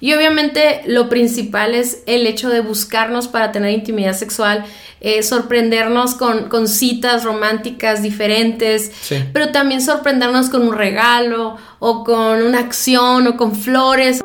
[0.00, 4.64] Y obviamente lo principal es el hecho de buscarnos para tener intimidad sexual,
[5.00, 8.92] eh, sorprendernos con, con, citas románticas diferentes,
[9.32, 14.22] pero también sorprendernos con un regalo o con una acción o con flores.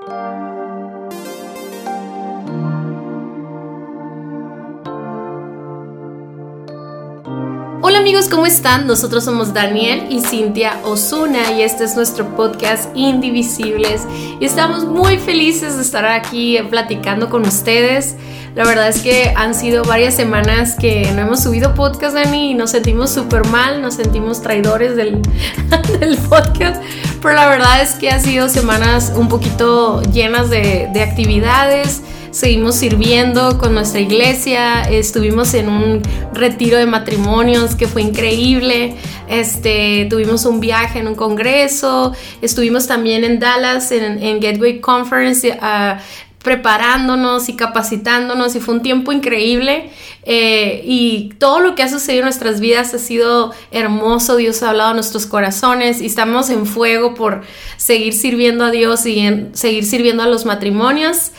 [7.93, 8.87] Hola amigos, ¿cómo están?
[8.87, 14.01] Nosotros somos Daniel y Cintia Osuna y este es nuestro podcast Indivisibles
[14.39, 18.15] y estamos muy felices de estar aquí platicando con ustedes.
[18.55, 22.53] La verdad es que han sido varias semanas que no hemos subido podcast, Dani, y
[22.55, 25.21] nos sentimos súper mal, nos sentimos traidores del,
[26.29, 26.81] podcast,
[27.21, 32.01] pero la verdad es que han sido semanas un poquito llenas de actividades
[32.33, 36.01] seguimos sirviendo con nuestra iglesia, estuvimos en un
[36.33, 38.95] retiro de matrimonios que fue increíble,
[39.29, 45.47] este, tuvimos un viaje en un congreso, estuvimos también en Dallas en, Gateway Conference.
[45.49, 45.99] Uh,
[46.43, 49.89] preparándonos y capacitándonos y fue un tiempo increíble
[50.25, 54.69] eh, y todo lo que ha sucedido en nuestras vidas ha sido hermoso, Dios ha
[54.69, 57.43] hablado a nuestros corazones y estamos en fuego por
[57.77, 61.31] seguir sirviendo a Dios y seguir sirviendo a los matrimonios,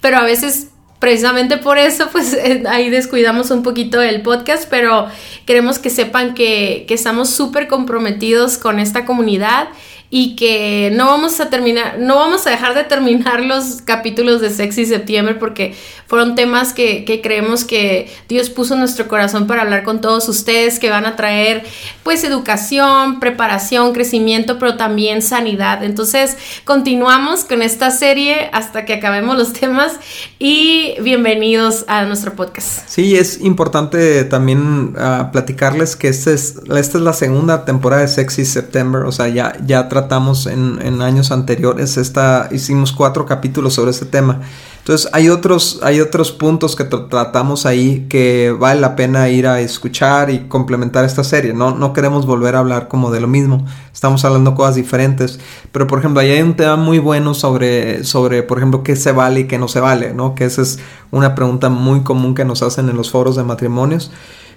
[0.00, 0.68] pero a veces
[1.00, 5.08] precisamente por eso, pues eh, ahí descuidamos un poquito el podcast, pero
[5.44, 9.68] queremos que sepan que, que estamos súper comprometidos con esta comunidad
[10.14, 14.50] y que no vamos a terminar, no vamos a dejar de terminar los capítulos de
[14.50, 15.74] Sexy Septiembre porque
[16.06, 20.90] fueron temas que, creemos que Dios puso nuestro corazón para hablar con todos ustedes, que
[20.90, 21.64] van a traer
[22.02, 25.82] pues educación, preparación, crecimiento, pero también sanidad.
[25.82, 29.94] Entonces, continuamos con esta serie hasta que acabemos los temas
[30.38, 32.86] y bienvenidos a nuestro podcast.
[32.86, 38.08] Sí, es importante también ah, platicarles que esta es, esta es la segunda temporada de
[38.08, 40.01] Sexy September, o sea, ya, ya tratamos
[40.46, 44.40] en, en años anteriores, esta, hicimos cuatro capítulos sobre este tema.
[44.82, 49.60] Entonces hay otros, hay otros puntos que tratamos ahí que vale la pena ir a
[49.60, 51.54] escuchar y complementar esta serie.
[51.54, 53.64] No, no queremos volver a hablar como de lo mismo.
[53.92, 55.38] Estamos hablando cosas diferentes.
[55.70, 59.12] Pero por ejemplo, ahí hay un tema muy bueno sobre, sobre por ejemplo, qué se
[59.12, 60.34] vale y qué no se vale, ¿no?
[60.34, 60.80] Que esa es
[61.12, 64.10] una pregunta muy común que nos hacen en los foros de matrimonios.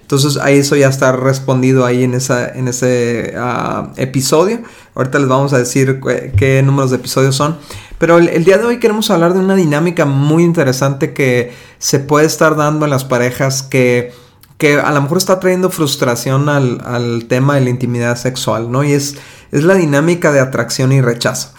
[0.06, 4.60] Entonces ahí eso ya está respondido ahí en, esa, en ese ah, episodio.
[4.94, 5.98] Ahorita les vamos a decir
[6.36, 7.58] qué, números de episodios son.
[7.98, 12.26] Pero el, día de hoy queremos hablar de una dinámica muy interesante que se puede
[12.26, 14.12] estar dando en las parejas que,
[14.58, 18.84] que a lo mejor está trayendo frustración al, al tema de la intimidad sexual, ¿no?
[18.84, 19.16] Y es,
[19.50, 21.50] es la dinámica de atracción y rechazo.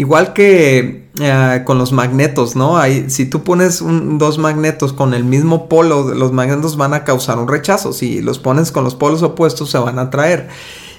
[0.00, 2.80] Igual que eh, con los magnetos, ¿no?
[3.08, 7.46] Si tú pones dos magnetos con el mismo polo, los magnetos van a causar un
[7.46, 7.92] rechazo.
[7.92, 10.48] Si los pones con los polos opuestos, se van a atraer.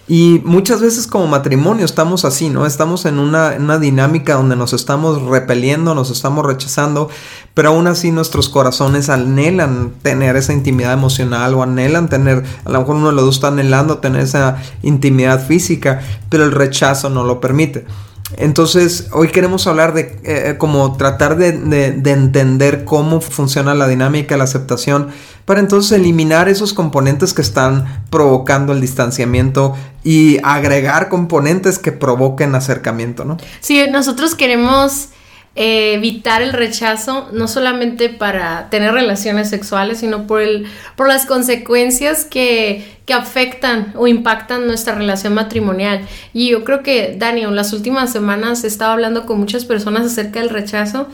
[0.07, 2.67] Y muchas veces como matrimonio estamos así, ¿no?
[2.67, 7.09] Estamos en una, una, dinámica donde nos estamos repeliendo, nos estamos rechazando,
[7.55, 12.81] pero aún así nuestros corazones anhelan tener esa intimidad emocional o anhelan tener, a lo
[12.81, 17.23] mejor uno de los dos está anhelando tener esa intimidad física, pero el rechazo no
[17.23, 17.87] lo permite.
[18.37, 24.45] Entonces, hoy queremos hablar de eh, como tratar de, entender cómo funciona la dinámica, la
[24.45, 25.09] aceptación,
[25.45, 32.55] para entonces eliminar esos componentes que están provocando el distanciamiento y agregar componentes que provoquen
[32.55, 33.37] acercamiento, ¿no?
[33.59, 35.09] Sí, nosotros queremos
[35.53, 41.25] eh, evitar el rechazo, no solamente para tener relaciones sexuales, sino por, el, por las
[41.25, 46.07] consecuencias que, que afectan o impactan nuestra relación matrimonial.
[46.33, 50.05] Y yo creo que, Dani, en las últimas semanas he estado hablando con muchas personas
[50.05, 51.07] acerca del rechazo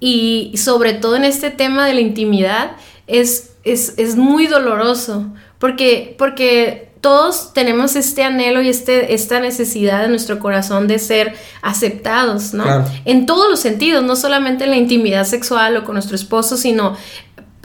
[0.00, 2.72] y sobre todo en este tema de la intimidad
[3.06, 5.26] es, es, es muy doloroso
[5.58, 11.34] porque, porque todos tenemos este anhelo y este, esta necesidad en nuestro corazón de ser
[11.62, 12.64] aceptados, ¿no?
[13.04, 16.96] En todos los sentidos, no solamente en la intimidad sexual o con nuestro esposo, sino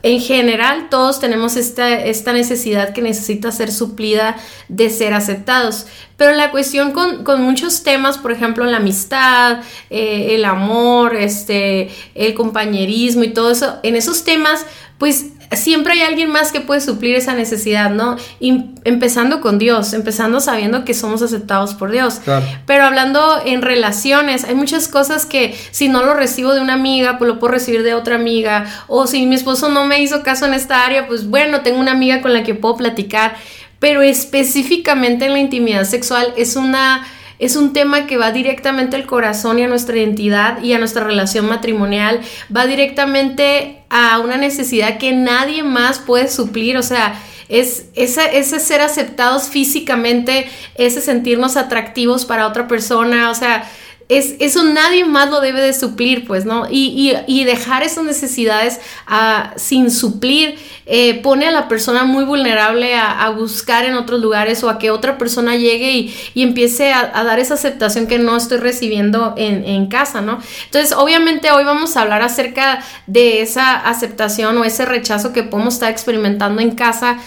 [0.03, 4.35] en general todos tenemos esta, esta necesidad que necesita ser suplida
[4.67, 5.85] de ser aceptados.
[6.17, 9.59] Pero la cuestión con, muchos temas, por ejemplo, la amistad,
[9.89, 14.65] eh, el amor, este, el compañerismo y todo eso, en esos temas,
[14.97, 18.15] pues siempre hay alguien más que puede suplir esa necesidad, ¿no?
[18.39, 22.21] Y empezando con Dios, empezando sabiendo que somos aceptados por Dios.
[22.65, 27.17] Pero hablando en relaciones, hay muchas cosas que si no lo recibo de una amiga,
[27.17, 28.65] pues lo puedo recibir de otra amiga.
[28.87, 31.91] O si mi esposo no me hizo caso en esta área, pues bueno, tengo una
[31.91, 33.35] amiga con la que puedo platicar.
[33.79, 37.05] Pero específicamente en la intimidad sexual es una
[37.41, 41.03] es un tema que va directamente al corazón y a nuestra identidad y a nuestra
[41.03, 42.21] relación matrimonial,
[42.55, 48.81] va directamente a una necesidad que nadie más puede suplir, o sea, es ese, ser
[48.81, 53.69] aceptados físicamente, ese sentirnos atractivos para otra persona, o sea,
[54.11, 56.67] es, eso nadie más lo debe de suplir, pues, ¿no?
[56.69, 62.93] Y, y, dejar esas necesidades ah, sin suplir eh, pone a la persona muy vulnerable
[62.93, 67.23] a, buscar en otros lugares o a que otra persona llegue y, y empiece a,
[67.23, 70.39] dar esa aceptación que no estoy recibiendo en, en casa, ¿no?
[70.65, 75.75] Entonces, obviamente hoy vamos a hablar acerca de esa aceptación o ese rechazo que podemos
[75.75, 77.17] estar experimentando en casa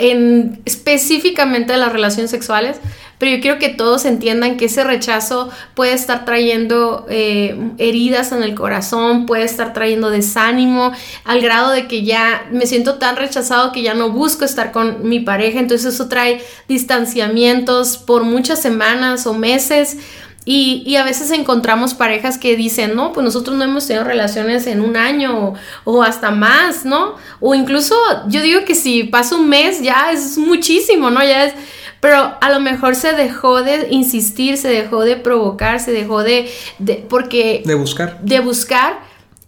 [0.00, 2.80] en específicamente las relaciones sexuales,
[3.18, 8.42] pero yo quiero que todos entiendan que ese rechazo puede estar trayendo eh, heridas en
[8.42, 10.92] el corazón, puede estar trayendo desánimo,
[11.24, 15.06] al grado de que ya me siento tan rechazado que ya no busco estar con
[15.06, 19.98] mi pareja, entonces eso trae distanciamientos por muchas semanas o meses.
[20.46, 24.80] Y, a veces encontramos parejas que dicen, no, pues nosotros no hemos tenido relaciones en
[24.80, 25.54] un año
[25.84, 27.16] o, hasta más, ¿no?
[27.40, 27.94] O incluso
[28.28, 31.20] yo digo que si pasa un mes ya es muchísimo, ¿no?
[31.22, 31.54] Ya es,
[32.00, 36.50] pero a lo mejor se dejó de insistir, se dejó de provocar, se dejó de,
[36.78, 37.62] de porque...
[37.66, 38.18] De buscar.
[38.22, 39.00] De buscar,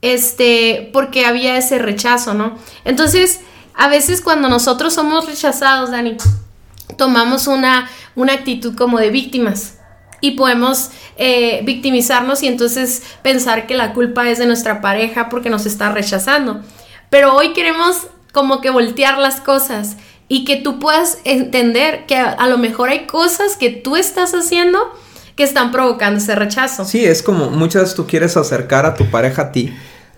[0.02, 2.58] este, porque había ese rechazo, ¿no?
[2.84, 3.40] Entonces,
[3.72, 6.18] a veces cuando nosotros somos rechazados, Dani,
[6.98, 9.78] tomamos una, una actitud como de víctimas
[10.22, 15.50] y podemos eh, victimizarnos y entonces pensar que la culpa es de nuestra pareja porque
[15.50, 16.62] nos está rechazando.
[17.10, 19.96] Pero hoy queremos como que voltear las cosas
[20.28, 24.78] y que tú puedas entender que a, lo mejor hay cosas que tú estás haciendo
[25.36, 26.84] que están provocando ese rechazo.
[26.84, 29.74] Sí, es como muchas tú quieres acercar a tu pareja a ti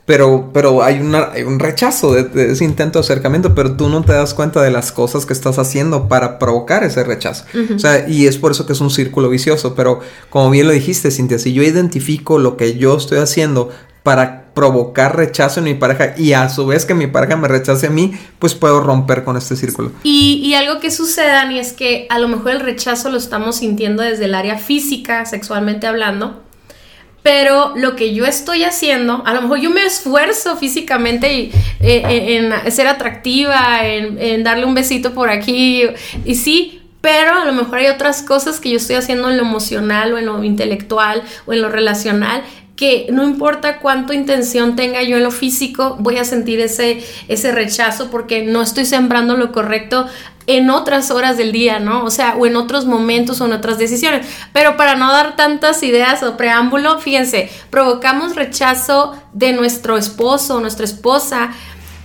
[0.06, 4.03] pero, pero hay, una, hay un rechazo de, ese intento de acercamiento, pero tú no
[4.03, 7.45] te das cuenta de las cosas que estás haciendo para provocar ese rechazo.
[7.75, 10.73] O sea, y es por eso que es un círculo vicioso, pero como bien lo
[10.73, 13.71] dijiste, Cintia, si yo identifico lo que yo estoy haciendo
[14.03, 17.87] para provocar rechazo en mi pareja y a su vez que mi pareja me rechace
[17.87, 19.91] a mí, pues puedo romper con este círculo.
[20.03, 23.56] Y, y algo que sucede, Dani, es que a lo mejor el rechazo lo estamos
[23.56, 26.44] sintiendo desde el área física, sexualmente hablando,
[27.25, 32.37] pero lo que yo estoy haciendo, a lo mejor yo me esfuerzo físicamente eh, eh,
[32.37, 35.85] en ser atractiva, en, darle un besito por aquí,
[36.26, 39.43] y sí, pero a lo mejor hay otras cosas que yo estoy haciendo en lo
[39.43, 42.43] emocional o en lo intelectual o en lo relacional
[42.76, 47.53] que no importa cuánto intención tenga yo en lo físico, voy a sentir ese, ese
[47.53, 50.06] rechazo porque no estoy sembrando lo correcto
[50.47, 52.05] en otras horas del día, ¿no?
[52.05, 54.26] O sea, o en otros momentos o en otras decisiones.
[54.53, 60.61] Pero para no dar tantas ideas o preámbulo, fíjense, provocamos rechazo de nuestro esposo o
[60.61, 61.50] nuestra esposa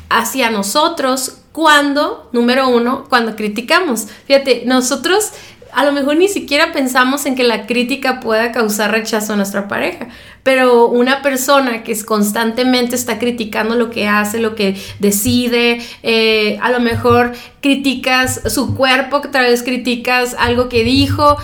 [0.10, 4.07] hacia nosotros cuando, número uno, cuando criticamos.
[4.25, 5.31] Fíjate, nosotros
[5.74, 9.68] a lo mejor ni siquiera pensamos en que la crítica pueda causar rechazo a nuestra
[9.68, 10.07] pareja,
[10.44, 16.57] pero una persona que es constantemente está criticando lo que hace, lo que decide, eh,
[16.62, 21.38] a lo mejor criticas su cuerpo, otra vez criticas algo que dijo,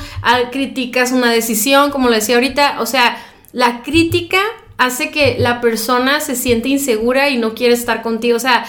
[0.52, 3.18] criticas una decisión, como lo decía ahorita, o sea,
[3.52, 4.40] la crítica
[4.78, 8.66] hace que la persona se siente insegura y no quiere estar contigo, o sea,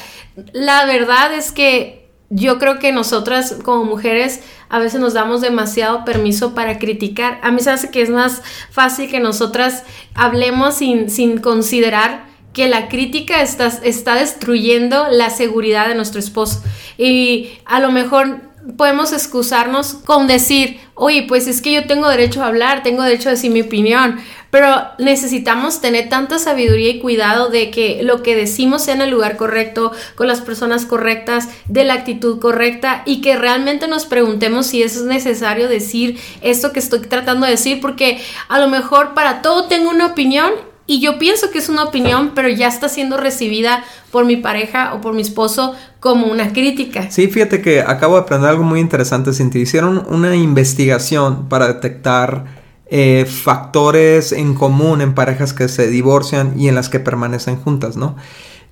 [0.53, 6.05] la verdad es que yo creo que nosotras como mujeres a veces nos damos demasiado
[6.05, 7.39] permiso para criticar.
[7.43, 9.85] A mí se hace que es más fácil que nosotras
[10.15, 16.63] hablemos sin, sin considerar que la crítica está, está destruyendo la seguridad de nuestro esposo.
[16.97, 18.41] Y a lo mejor
[18.77, 23.29] podemos excusarnos con decir, oye, pues es que yo tengo derecho a hablar, tengo derecho
[23.29, 24.19] a decir mi opinión,
[24.51, 29.11] pero necesitamos tener tanta sabiduría y cuidado de que lo que decimos sea en el
[29.11, 34.67] lugar correcto, con las personas correctas, de la actitud correcta y que realmente nos preguntemos
[34.67, 39.43] si es necesario decir esto que estoy tratando de decir, porque a lo mejor para
[39.43, 40.53] todo tengo una opinión
[40.87, 44.95] y yo pienso que es una opinión, pero ya está siendo recibida por mi pareja
[44.95, 47.11] o por mi esposo como una crítica.
[47.11, 49.61] Sí, fíjate que acabo de aprender algo muy interesante, Cintia.
[49.61, 52.45] Hicieron una investigación para detectar
[52.89, 57.97] eh, factores en común en parejas que se divorcian y en las que permanecen juntas,
[57.97, 58.15] ¿no?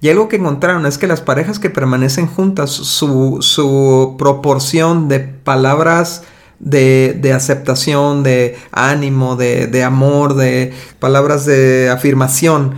[0.00, 5.18] Y algo que encontraron es que las parejas que permanecen juntas, su, su proporción de
[5.20, 6.22] palabras
[6.60, 12.74] de, aceptación, de ánimo, de, de amor, de palabras de afirmación,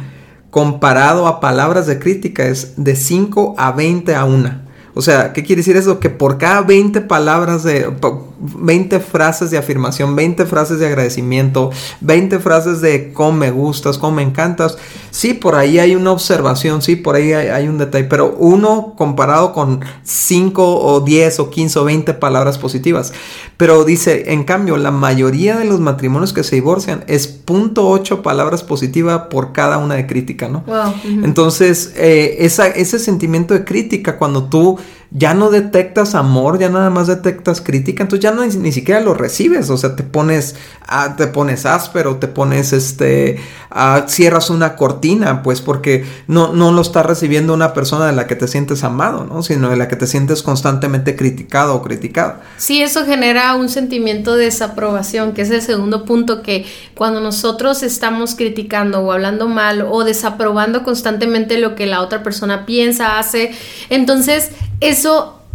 [0.50, 4.66] comparado a palabras de crítica es de 5 a 20 a 1.
[4.94, 6.00] O sea, ¿qué quiere decir eso?
[6.00, 7.86] Que por cada 20 palabras de,
[8.38, 14.16] 20 frases de afirmación, 20 frases de agradecimiento, 20 frases de cómo me gustas, cómo
[14.16, 14.76] me encantas,
[15.10, 19.52] sí, por ahí hay una observación, sí, por ahí hay, un detalle, pero uno comparado
[19.52, 23.12] con 5 o 10 o 15 o 20 palabras positivas.
[23.56, 28.62] Pero dice, en cambio, la mayoría de los matrimonios que se divorcian es .8 palabras
[28.62, 30.64] positivas por cada una de crítica, ¿no?
[31.04, 34.78] Entonces, eh, ese sentimiento de crítica, cuando tú
[35.10, 39.14] ya no detectas amor, ya nada más detectas crítica, entonces ya no, ni, siquiera lo
[39.14, 43.38] recibes, o sea, te pones, ah, te pones áspero, te pones, este,
[43.70, 48.26] ah, cierras una cortina, pues porque no, no lo está recibiendo una persona de la
[48.26, 49.42] que te sientes amado, ¿no?
[49.42, 52.40] Sino de la que te sientes constantemente criticado o criticada.
[52.56, 57.82] Sí, eso genera un sentimiento de desaprobación, que es el segundo punto que cuando nosotros
[57.82, 63.52] estamos criticando o hablando mal o desaprobando constantemente lo que la otra persona piensa, hace,
[63.88, 65.05] entonces eso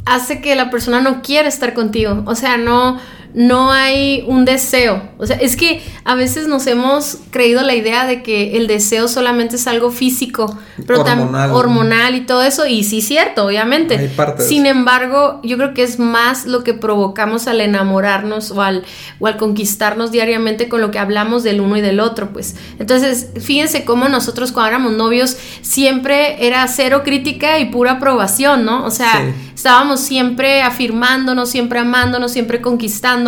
[0.06, 2.24] hace que la persona no quiera estar contigo.
[2.26, 3.00] O sea, no,
[3.34, 5.02] no hay un deseo.
[5.18, 9.08] O sea, es que a veces nos hemos creído la idea de que el deseo
[9.08, 12.66] solamente es algo físico, pero hormonal, hormonal y todo eso.
[12.66, 14.12] Y sí, cierto, obviamente.
[14.40, 18.84] Sin embargo, yo creo que es más lo que provocamos al enamorarnos o al,
[19.20, 22.56] o al conquistarnos diariamente con lo que hablamos del uno y del otro, pues.
[22.80, 28.86] Entonces, fíjense cómo nosotros cuando éramos novios siempre era cero crítica y pura aprobación, ¿no?
[28.86, 33.21] O sea, estábamos siempre afirmándonos, siempre amándonos, siempre conquistando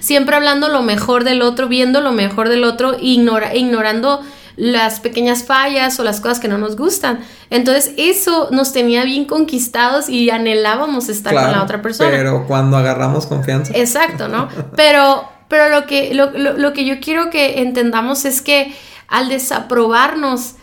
[0.00, 4.20] siempre hablando lo mejor del otro, viendo lo mejor del otro, ignora, ignorando
[4.56, 7.20] las pequeñas fallas o las cosas que no nos gustan.
[7.50, 12.10] Entonces eso nos tenía bien conquistados y anhelábamos estar con la otra persona.
[12.10, 13.72] Pero cuando agarramos confianza.
[13.74, 14.48] Exacto, ¿no?
[14.76, 18.74] Pero, pero lo, que, lo, lo que yo quiero que entendamos es que
[19.08, 20.54] al desaprobarnos,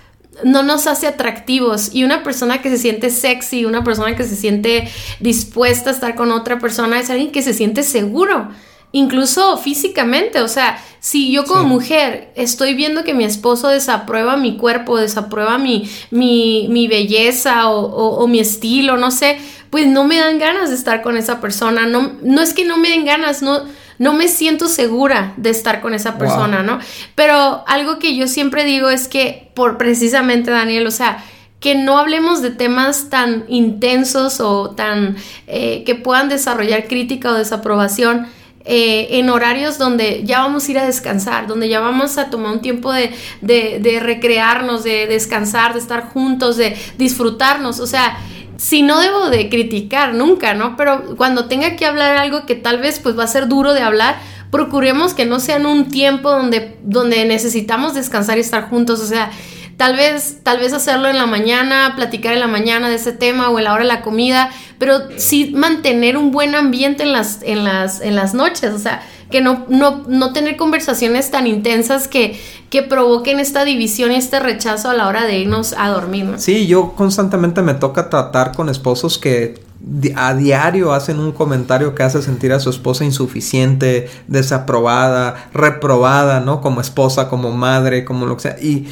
[0.43, 4.36] no nos hace atractivos y una persona que se siente sexy, una persona que se
[4.36, 8.50] siente dispuesta a estar con otra persona es alguien que se siente seguro,
[8.91, 14.58] incluso físicamente, o sea, si yo como mujer estoy viendo que mi esposo desaprueba mi
[14.58, 19.38] cuerpo, desaprueba mi, mi, belleza o, mi estilo, no sé,
[19.69, 22.77] pues no me dan ganas de estar con esa persona, no, no es que no
[22.77, 23.63] me den ganas, no
[24.00, 26.79] no me siento segura de estar con esa persona, ¿no?
[27.15, 31.22] Pero algo que yo siempre digo es que, por precisamente, Daniel, o sea,
[31.60, 35.17] que no hablemos de temas tan intensos o tan
[35.48, 38.27] eh, que puedan desarrollar crítica o desaprobación.
[38.66, 42.51] Eh, en horarios donde ya vamos a ir a descansar, donde ya vamos a tomar
[42.51, 43.12] un tiempo de,
[43.42, 47.80] de, recrearnos, de descansar, de estar juntos, de disfrutarnos.
[47.80, 48.18] O sea,
[48.58, 50.75] si no debo de criticar nunca, ¿no?
[50.75, 53.82] Pero cuando tenga que hablar algo que tal vez pues va a ser duro de
[53.82, 54.20] hablar,
[54.51, 59.06] procuremos que no sea en un tiempo donde, donde necesitamos descansar y estar juntos, o
[59.06, 59.32] sea,
[59.79, 63.50] tal vez, tal vez hacerlo en la mañana, platicar en la mañana de ese tema
[63.50, 67.41] o en la hora de la comida, pero sí mantener un buen ambiente en las,
[67.43, 72.09] en las, en las noches, o sea, que no, no, no tener conversaciones tan intensas
[72.09, 72.38] que,
[72.69, 76.33] que provoquen esta división y este rechazo a la hora de irnos a dormir.
[76.39, 79.62] Sí, yo constantemente me toca tratar con esposos que
[80.15, 86.62] a diario hacen un comentario que hace sentir a su esposa insuficiente, desaprobada, reprobada, ¿no?
[86.62, 88.58] Como esposa, como madre, como lo que sea.
[88.62, 88.88] Y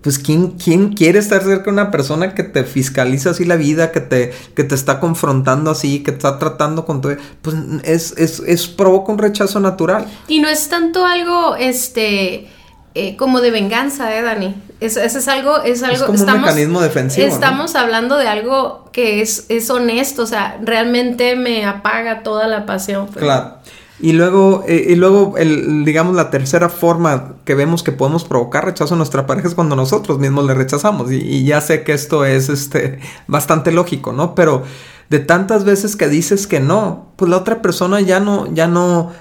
[0.00, 3.90] pues ¿quién, quién quiere estar cerca de una persona que te fiscaliza así la vida,
[3.92, 7.16] que te, que te está confrontando así, que te está tratando con todo?
[7.40, 10.06] Pues es, es, es provoca un rechazo natural.
[10.28, 12.48] Y no es tanto algo, este...
[12.94, 14.54] Eh, como de venganza, ¿eh, Dani?
[14.80, 16.06] Eso, es algo, es algo.
[16.06, 17.26] como un mecanismo defensivo.
[17.26, 22.66] Estamos hablando de algo que es, es honesto, o sea, realmente me apaga toda la
[22.66, 23.06] pasión.
[23.06, 23.24] Pues.
[23.24, 23.54] Claro.
[24.02, 28.64] Y luego, eh, y luego el, digamos, la tercera forma que vemos que podemos provocar
[28.64, 31.12] rechazo a nuestra pareja es cuando nosotros mismos le rechazamos.
[31.12, 34.34] Y, ya sé que esto es este, bastante lógico, ¿no?
[34.34, 34.64] Pero
[35.08, 39.12] de tantas veces que dices que no, pues la otra persona ya no, ya no,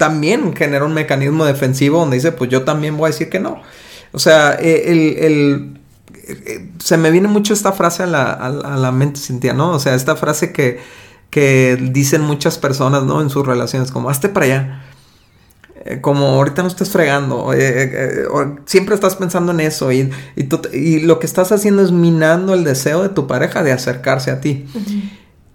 [0.00, 3.60] también genera un mecanismo defensivo donde dice, pues yo también voy a decir que no.
[4.12, 5.80] O sea, eh, el, el
[6.26, 9.72] eh, se me viene mucho esta frase a la, a la mente, Cintia, ¿no?
[9.72, 10.80] O sea, esta frase que
[11.30, 13.22] que dicen muchas personas, ¿no?
[13.22, 14.82] En sus relaciones, como, hazte para allá.
[15.84, 17.52] Eh, como ahorita no estás fregando,
[18.66, 20.10] siempre estás pensando en eso y,
[20.72, 24.40] y, lo que estás haciendo es minando el deseo de tu pareja de acercarse a
[24.40, 24.66] ti.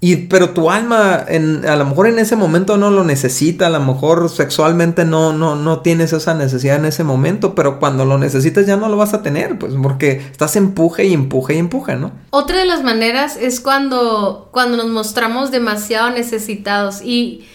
[0.02, 3.70] Y, pero tu alma, en, a lo mejor en ese momento no lo necesita, a
[3.70, 8.18] lo mejor sexualmente no, no, no tienes esa necesidad en ese momento, pero cuando lo
[8.18, 11.96] necesitas ya no lo vas a tener, pues porque estás empuje y empuje y empuje,
[11.96, 12.12] ¿no?
[12.30, 17.46] Otra de las maneras es cuando, cuando nos mostramos demasiado necesitados y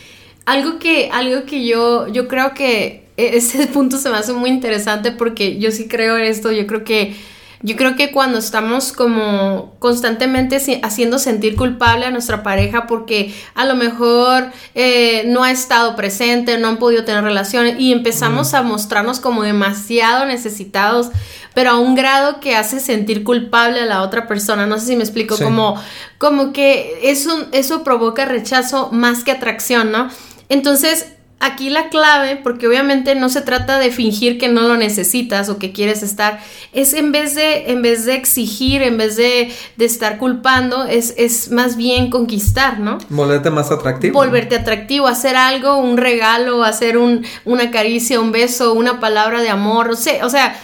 [0.47, 4.51] algo que, algo que yo, yo creo que e-, ese punto se me hace muy
[4.51, 7.15] interesante porque yo sí creo en esto, yo creo que
[7.63, 13.67] yo creo que cuando estamos como constantemente haciendo sentir culpable a nuestra pareja porque a
[13.67, 18.63] lo mejor eh, no ha estado presente, no han podido tener relaciones y empezamos a
[18.63, 21.11] mostrarnos como demasiado necesitados,
[21.53, 24.67] pero a un grado que hace sentir culpable a la otra persona.
[24.67, 25.75] No sé si me explico, como,
[26.17, 30.09] como que eso, eso provoca rechazo más que atracción, ¿no?
[30.49, 31.09] Entonces,
[31.41, 35.59] aquí la clave, porque obviamente no se trata de fingir que no lo necesitas o
[35.59, 36.39] que quieres estar,
[36.73, 41.51] es en vez de, en vez de exigir, en vez de, estar culpando, es, es,
[41.51, 42.99] más bien conquistar, ¿no?
[43.09, 44.13] Volverte más atractivo.
[44.13, 49.49] Volverte atractivo, hacer algo, un regalo, hacer un, una caricia, un beso, una palabra de
[49.49, 50.61] amor, no sé, o sea,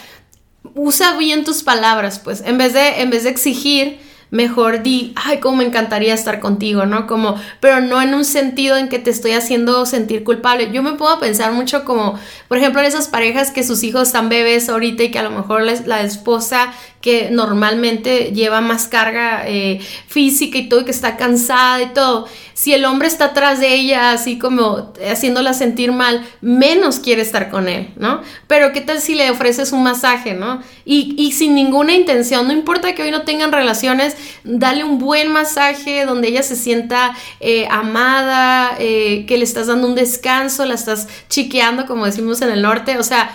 [0.75, 5.39] usa bien tus palabras, pues, en vez de, en vez de exigir, mejor di, ay,
[5.39, 7.07] cómo me encantaría estar contigo, ¿no?
[7.07, 10.71] Como, pero no en un sentido en que te estoy haciendo sentir culpable.
[10.73, 12.19] Yo me puedo pensar mucho como,
[12.49, 15.31] por ejemplo, en esas parejas que sus hijos están bebés ahorita y que a lo
[15.31, 16.73] mejor la esposa
[17.07, 22.27] que normalmente lleva más carga eh, física y todo, y que está cansada y todo,
[22.53, 27.49] si el hombre está atrás de ella, así como haciéndola sentir mal, menos quiere estar
[27.49, 28.23] con él, ¿no?
[28.49, 30.61] Pero ¿qué tal si le ofreces un masaje, ¿no?
[30.85, 36.07] Y, sin ninguna intención, no importa que hoy no tengan relaciones, dale un buen masaje
[36.07, 41.07] donde ella se sienta eh, amada, eh, que le estás dando un descanso, la estás
[41.29, 43.31] chiqueando, como decimos en el norte, o sea,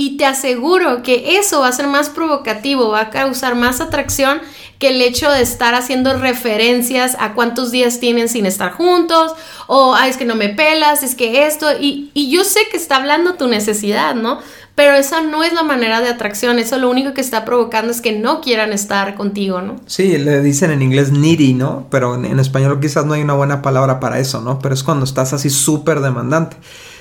[0.00, 4.40] y te aseguro que eso va a ser más provocativo, va a causar más atracción
[4.78, 9.32] que el hecho de estar haciendo referencias a cuántos días tienen sin estar juntos,
[9.66, 12.94] o es que no me pelas, es que esto, y, y yo sé que está
[12.94, 14.38] hablando tu necesidad, ¿no?
[14.76, 18.00] Pero esa no es la manera de atracción, eso lo único que está provocando es
[18.00, 19.80] que no quieran estar contigo, ¿no?
[19.86, 21.88] Sí, le dicen en inglés needy, ¿no?
[21.90, 24.60] Pero en, en español quizás no hay una buena palabra para eso, ¿no?
[24.60, 26.56] Pero es cuando estás así súper demandante.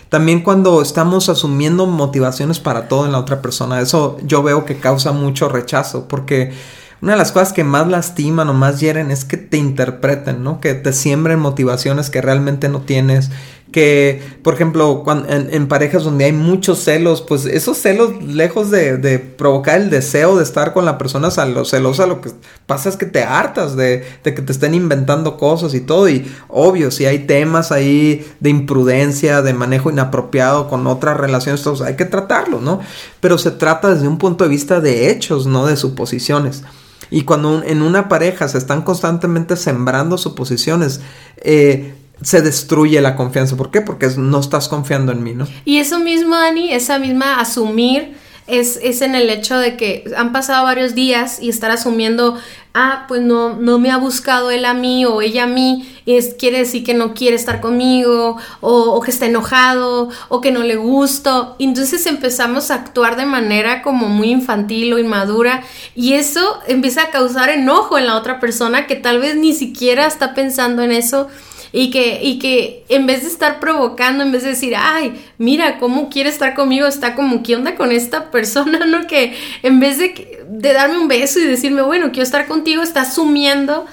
[0.10, 4.78] También cuando estamos asumiendo motivaciones para todo en la otra persona, eso yo veo que
[4.78, 6.54] causa mucho rechazo, porque
[7.02, 10.60] una de las cosas que más lastiman o más hieren es que te interpreten, ¿no?
[10.60, 13.30] Que te siembren motivaciones que realmente no tienes
[13.72, 19.20] que, por ejemplo, cuando, en, parejas donde hay muchos celos, pues esos celos, lejos de,
[19.20, 22.32] provocar el deseo de estar con la persona celosa, lo que
[22.66, 26.08] pasa es que te hartas de, que te estén inventando cosas y todo.
[26.08, 31.82] Y obvio, si hay temas ahí de imprudencia, de manejo inapropiado con otras relaciones, pues
[31.82, 32.80] hay que tratarlo, ¿no?
[33.20, 36.64] Pero se trata desde un punto de vista de hechos, no de suposiciones.
[37.10, 41.00] Y cuando en una pareja se están constantemente sembrando suposiciones,
[41.38, 43.56] eh, se destruye la confianza.
[43.56, 43.82] ¿Por qué?
[43.82, 45.48] Porque no estás confiando en mí, ¿no?
[45.66, 48.16] Y eso mismo, Dani, esa misma asumir
[48.48, 52.38] es, es, en el hecho de que han pasado varios días y estar asumiendo,
[52.74, 56.16] ah, pues no, no me ha buscado él a mí o ella a mí, y
[56.16, 60.64] es, quiere decir que no quiere estar conmigo, o, que está enojado, o que no
[60.64, 61.58] le gusto.
[61.60, 65.64] entonces empezamos a actuar de manera como muy infantil o inmadura,
[65.94, 70.08] y eso empieza a causar enojo en la otra persona que tal vez ni siquiera
[70.08, 71.28] está pensando en eso
[71.72, 75.80] y que, y que en vez de estar provocando, en vez de decir, ay, mira
[75.80, 78.86] cómo quiere estar conmigo, está como, ¿qué onda con esta persona?
[78.86, 79.08] ¿No?
[79.08, 83.02] Que en vez de, de darme un beso y decirme, bueno, quiero estar contigo, está
[83.02, 83.86] asumiendo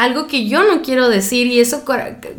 [0.00, 1.82] algo que yo no quiero decir y eso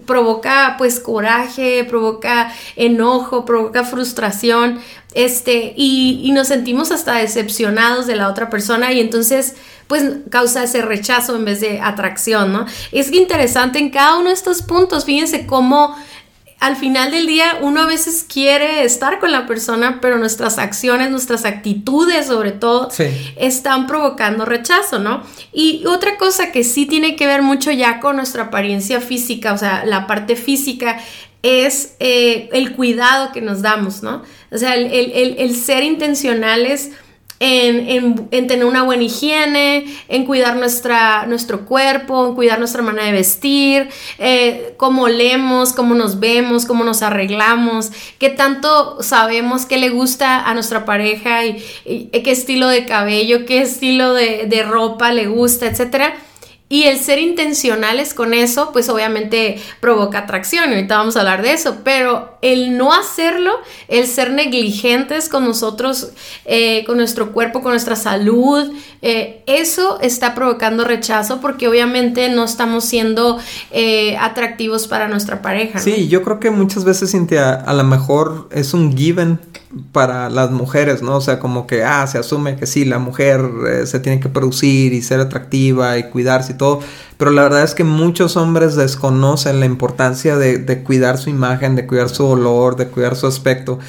[0.07, 4.79] provoca pues coraje, provoca enojo, provoca frustración,
[5.13, 9.55] este, y, y, nos sentimos hasta decepcionados de la otra persona y entonces
[9.87, 12.65] pues causa ese rechazo en vez de atracción, ¿no?
[12.93, 15.97] Es interesante en cada uno de estos puntos, fíjense cómo
[16.61, 21.09] al final del día uno a veces quiere estar con la persona, pero nuestras acciones,
[21.09, 22.89] nuestras actitudes sobre todo,
[23.35, 25.23] están provocando rechazo, ¿no?
[25.51, 29.57] Y otra cosa que sí tiene que ver mucho ya con nuestra apariencia física, o
[29.57, 30.99] sea, la parte física,
[31.43, 34.23] es eh, el cuidado que nos damos, ¿no?
[34.51, 36.91] O sea, el, el, el ser intencionales
[37.43, 43.13] en, tener una buena higiene, en cuidar nuestra, nuestro cuerpo, en cuidar nuestra manera de
[43.13, 49.89] vestir, eh, cómo leemos, cómo nos vemos, cómo nos arreglamos, qué tanto sabemos qué le
[49.89, 51.55] gusta a nuestra pareja y,
[52.11, 56.13] qué estilo de cabello, qué estilo de, de ropa le gusta, etcétera
[56.71, 61.41] y el ser intencionales con eso, pues obviamente provoca atracción, y ahorita vamos a hablar
[61.41, 63.51] de eso, pero el no hacerlo,
[63.89, 66.11] el ser negligentes con nosotros,
[66.45, 72.45] eh, con nuestro cuerpo, con nuestra salud, eh, eso está provocando rechazo porque obviamente no
[72.45, 73.37] estamos siendo
[73.71, 75.79] eh, atractivos para nuestra pareja.
[75.79, 79.39] Sí, yo creo que muchas veces, Cintia, a lo mejor es un given
[79.91, 81.17] para las mujeres, ¿no?
[81.17, 84.29] O sea, como que, ah, se asume que sí, la mujer eh, se tiene que
[84.29, 86.79] producir y ser atractiva y cuidarse y todo,
[87.17, 91.75] pero la verdad es que muchos hombres desconocen la importancia de, de cuidar su imagen,
[91.75, 93.79] de cuidar su olor, de cuidar su aspecto.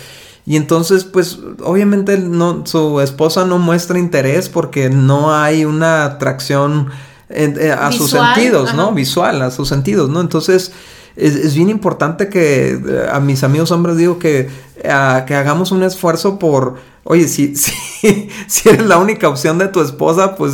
[0.44, 6.90] Y entonces, pues, obviamente no, su esposa no muestra interés porque no hay una atracción
[7.28, 8.92] eh, a sus sentidos, ¿no?
[8.92, 10.20] Visual, a sus sentidos, ¿no?
[10.20, 10.72] Entonces,
[11.16, 14.48] es, bien importante que eh, a mis amigos hombres digo que,
[14.82, 19.80] que hagamos un esfuerzo por, oye, si, si, si eres la única opción de tu
[19.80, 20.52] esposa, pues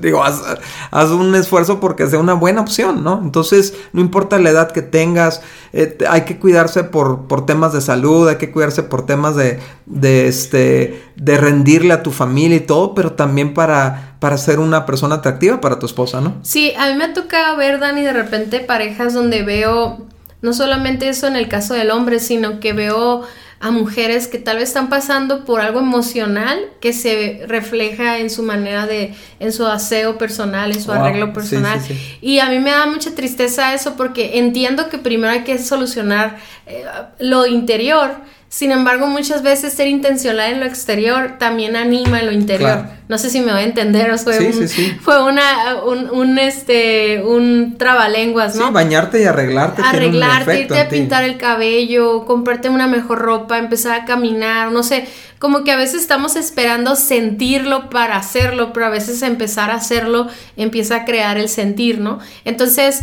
[0.00, 3.20] digo, haz, un esfuerzo porque sea una buena opción, ¿no?
[3.22, 5.42] Entonces, no importa la edad que tengas,
[5.72, 9.60] eh, hay que cuidarse por, por temas de salud, hay que cuidarse por temas de,
[9.86, 14.86] de, este, de rendirle a tu familia y todo, pero también para, para ser una
[14.86, 16.36] persona atractiva para tu esposa, ¿no?
[16.42, 20.06] Sí, a mí me ha ver, Dani, de repente parejas donde veo,
[20.42, 23.22] no solamente eso en el caso del hombre, sino que veo
[23.60, 28.42] a mujeres que tal vez están pasando por algo emocional que se refleja en su
[28.42, 31.80] manera de, en su aseo personal, en su arreglo personal.
[32.20, 36.38] Y a mí me da mucha tristeza eso porque entiendo que primero hay que solucionar
[36.66, 36.84] eh,
[37.18, 38.16] lo interior
[38.54, 42.84] sin embargo, muchas veces ser intencional en lo exterior también anima en lo interior.
[43.08, 44.68] No sé si me voy a entender, o fue, un,
[45.00, 48.68] fue una, un, este, un trabalenguas, ¿no?
[48.68, 49.82] Sí, bañarte y arreglarte.
[49.84, 55.08] Arreglarte, irte a pintar el cabello, comprarte una mejor ropa, empezar a caminar, no sé,
[55.40, 60.28] como que a veces estamos esperando sentirlo para hacerlo, pero a veces empezar a hacerlo
[60.56, 62.20] empieza a crear el sentir, ¿no?
[62.44, 63.00] Entonces,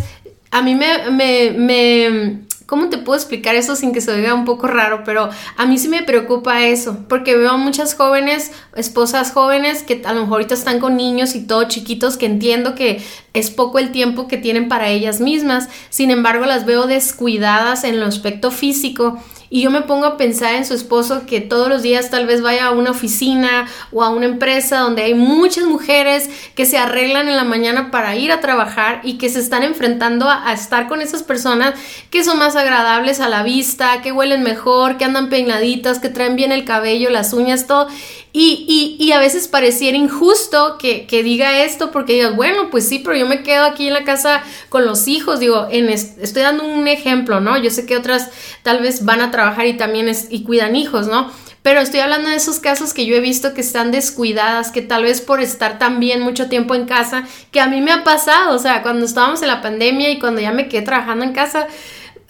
[0.49, 4.45] a mí me, me, me ¿Cómo te puedo explicar eso sin que se oiga un
[4.45, 5.01] poco raro?
[5.03, 10.01] Pero a mí sí me preocupa eso, porque veo a muchas jóvenes, esposas jóvenes, que
[10.05, 13.03] a lo mejor ahorita están con niños y todo chiquitos, que entiendo que
[13.33, 17.95] es poco el tiempo que tienen para ellas mismas, sin embargo las veo descuidadas en
[17.95, 19.21] el aspecto físico
[19.53, 22.41] y yo me pongo a pensar en su esposo que todos los días tal vez
[22.41, 27.27] vaya a una oficina o a una empresa donde hay muchas mujeres que se arreglan
[27.27, 31.01] en la mañana para ir a trabajar y que se están enfrentando a, estar con
[31.01, 31.77] esas personas
[32.09, 36.37] que son más agradables a la vista, que huelen mejor, que andan peinaditas, que traen
[36.37, 37.89] bien el cabello, las uñas, todo.
[38.33, 42.99] Y, y, a veces pareciera injusto que, que, diga esto porque digas, bueno, pues sí,
[42.99, 46.63] pero yo me quedo aquí en la casa con los hijos, digo, en estoy dando
[46.63, 47.57] un ejemplo, ¿no?
[47.57, 48.29] Yo sé que otras
[48.63, 51.29] tal vez van a trabajar y también y cuidan hijos, ¿no?
[51.61, 55.03] Pero estoy hablando de esos casos que yo he visto que están descuidadas, que tal
[55.03, 58.59] vez por estar también mucho tiempo en casa, que a mí me ha pasado, o
[58.59, 61.67] sea, cuando estábamos en la pandemia y cuando ya me quedé trabajando en casa,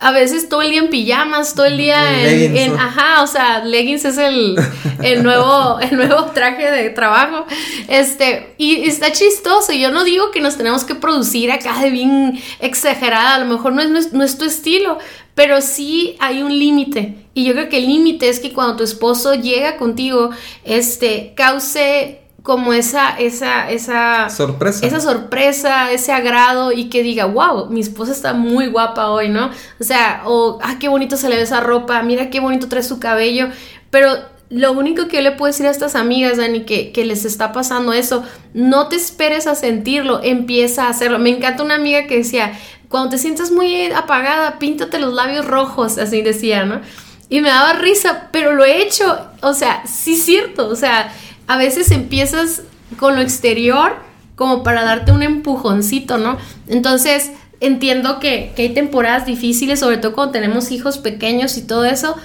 [0.02, 4.04] a veces todo el día en pijamas, todo el día en, ajá, o sea, leggings
[4.04, 4.56] es el,
[5.04, 7.46] el, nuevo, el nuevo traje de trabajo.
[7.88, 9.74] Este, y está chistoso.
[9.74, 13.74] Yo no digo que nos tenemos que producir acá de bien exagerada, a lo mejor
[13.74, 14.98] no es nuestro estilo,
[15.36, 17.28] pero sí hay un límite.
[17.36, 20.32] Y yo creo que el límite es que cuando tu esposo llega contigo,
[20.64, 24.86] este, cause como esa, esa, esa sorpresa.
[24.86, 29.52] Esa sorpresa, ese agrado y que diga, wow, mi esposa está muy guapa hoy, ¿no?
[29.80, 32.84] O sea, o, ah, qué bonito se le ve esa ropa, mira qué bonito trae
[32.84, 33.50] su cabello,
[33.92, 34.10] pero
[34.50, 37.54] lo único que yo le puedo decir a estas amigas, Dani, que, que, les está
[37.54, 38.24] pasando eso,
[38.54, 41.20] no te esperes a sentirlo, empieza a hacerlo.
[41.20, 45.98] Me encanta una amiga que decía, cuando te sientas muy apagada, píntate los labios rojos,
[45.98, 46.82] así decía, ¿no?
[47.30, 51.14] Y me daba risa, pero lo he hecho, o sea, sí es cierto, o sea,
[51.52, 52.62] a veces empiezas
[52.98, 53.92] con lo exterior
[54.38, 56.38] como para darte un empujoncito, ¿no?
[56.70, 61.84] Entonces, entiendo que, que hay temporadas difíciles, sobre todo cuando tenemos hijos pequeños y todo
[61.84, 62.16] eso,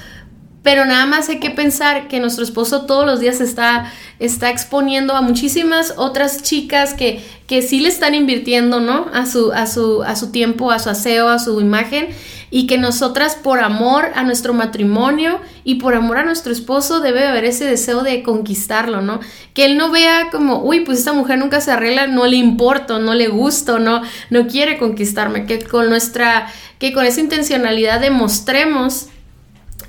[0.67, 5.15] pero nada más hay que pensar que nuestro esposo todos los días está, está exponiendo
[5.15, 9.07] a muchísimas otras chicas que, que sí le están invirtiendo, ¿no?
[9.15, 12.09] A su, a, su, a su tiempo, a su aseo, a su imagen,
[12.51, 17.25] y que nosotras por amor a nuestro matrimonio y por amor a nuestro esposo debe
[17.25, 19.21] haber ese deseo de conquistarlo, ¿no?
[19.55, 22.99] Que él no vea como, uy, pues esta mujer nunca se arregla, no le importo,
[22.99, 26.49] no le gusto, no, no quiere conquistarme, que con nuestra,
[26.81, 29.11] que con esa intencionalidad demostremos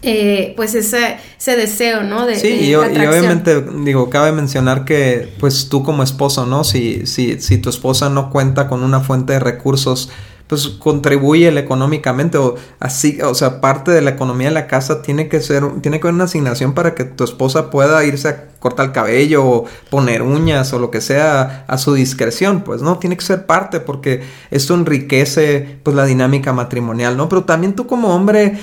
[0.01, 2.25] eh, pues ese, ese deseo, ¿no?
[2.25, 6.63] De, sí, y, obviamente, digo, cabe mencionar que, pues tú como esposo, ¿no?
[6.63, 10.09] Si, si, si tu esposa no cuenta con una fuente de recursos,
[10.47, 15.27] pues contribuye económicamente o así, o sea, parte de la economía de la casa tiene
[15.27, 18.87] que ser, tiene que haber una asignación para que tu esposa pueda irse a cortar
[18.87, 23.17] el cabello o poner uñas o lo que sea a su discreción, pues no, tiene
[23.17, 27.27] que ser parte porque esto enriquece pues la dinámica matrimonial, ¿no?
[27.27, 28.57] Pero también tú como hombre,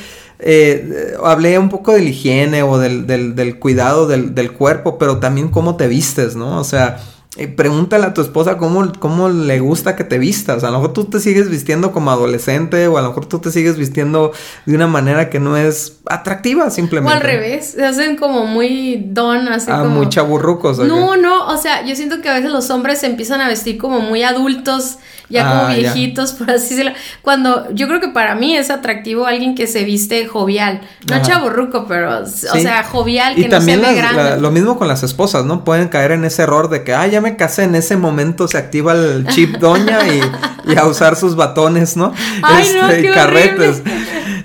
[0.46, 4.98] eh, hablé un poco de la higiene o del, del, del cuidado del, del, cuerpo,
[4.98, 6.61] pero también cómo te vistes, ¿no?
[6.61, 7.00] O sea,
[7.37, 10.62] eh, pregúntale a tu esposa cómo, cómo le gusta que te vistas.
[10.62, 13.50] A lo mejor tú te sigues vistiendo como adolescente o a lo mejor tú te
[13.50, 14.33] sigues vistiendo
[14.66, 17.12] de una manera que no es atractiva simplemente.
[17.12, 20.78] O al revés, se hacen como muy don, así ah, muy chaburrucos.
[20.78, 23.78] No, no, o sea, yo siento que a veces los hombres se empiezan a vestir
[23.78, 26.92] como muy adultos ya como ah, viejitos, por así decirlo.
[27.22, 31.87] Cuando yo creo que para mí es atractivo alguien que se viste jovial, no chaburruco,
[31.87, 34.40] pero, o sea, jovial, que y también no se ve grande.
[34.40, 35.64] lo mismo con las esposas, ¿no?
[35.64, 38.58] Pueden caer en ese error de que, ah, ya me casé, en ese momento se
[38.58, 40.20] activa el chip doña y,
[40.76, 42.12] a usar sus batones, ¿no?
[42.42, 43.82] Ay, no, este, carretes.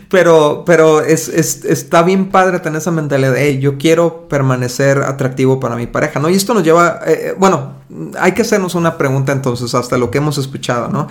[0.09, 5.59] Pero, pero es, está bien padre tener esa mentalidad de, hey, yo quiero permanecer atractivo
[5.59, 6.29] para mi pareja, ¿no?
[6.29, 7.73] Y esto nos lleva, eh, eh, bueno,
[8.19, 11.07] hay que hacernos una pregunta entonces, hasta lo que hemos escuchado, ¿no?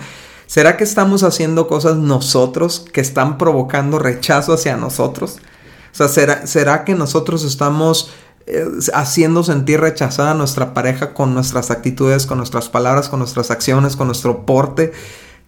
[0.47, 5.37] ¿Será que estamos haciendo cosas nosotros que están provocando rechazo hacia nosotros?
[5.93, 8.11] O sea, ¿será, ¿será que nosotros estamos
[8.47, 13.49] eh, haciendo sentir rechazada a nuestra pareja con nuestras actitudes, con nuestras palabras, con nuestras
[13.49, 14.91] acciones, con nuestro porte?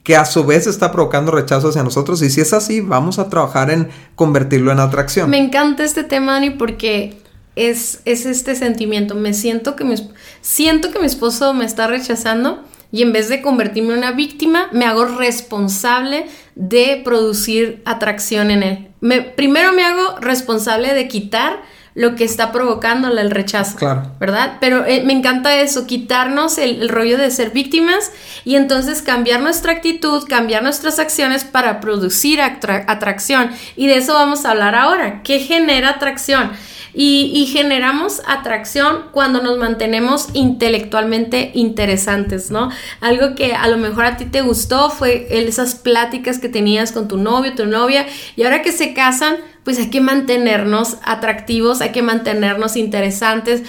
[0.03, 2.21] Que a su vez está provocando rechazo hacia nosotros.
[2.21, 5.29] Y si es así, vamos a trabajar en convertirlo en atracción.
[5.29, 7.17] Me encanta este tema, Dani, porque
[7.55, 9.15] es, es este sentimiento.
[9.15, 9.95] Me siento que mi,
[10.41, 14.67] siento que mi esposo me está rechazando y en vez de convertirme en una víctima,
[14.73, 18.87] me hago responsable de producir atracción en él.
[18.99, 21.61] Me, primero me hago responsable de quitar
[21.93, 23.75] lo que está provocándole el rechazo.
[23.77, 24.11] Claro.
[24.19, 24.57] ¿Verdad?
[24.61, 28.11] Pero eh, me encanta eso, quitarnos el, rollo de ser víctimas
[28.45, 33.51] y entonces cambiar nuestra actitud, cambiar nuestras acciones para producir atracción.
[33.75, 35.21] Y de eso vamos a hablar ahora.
[35.23, 36.51] ¿Qué genera atracción?
[36.93, 42.69] Y, generamos atracción cuando nos mantenemos intelectualmente interesantes, ¿no?
[43.01, 47.07] Algo que a lo mejor a ti te gustó fue esas pláticas que tenías con
[47.07, 51.91] tu novio, tu novia, y ahora que se casan, pues hay que mantenernos atractivos, hay
[51.91, 53.63] que mantenernos interesantes.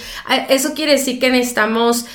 [0.49, 2.05] Eso quiere decir que necesitamos